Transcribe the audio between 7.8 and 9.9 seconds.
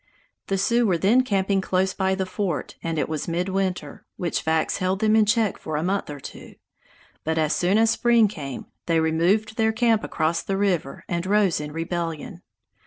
spring came, they removed their